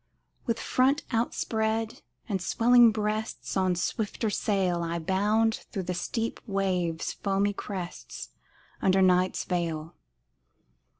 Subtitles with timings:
[0.47, 7.13] With front outspread and swelling breasts, On swifter sail I bound through the steep waves'
[7.13, 8.29] foamy crests
[8.81, 9.93] Under night's veil.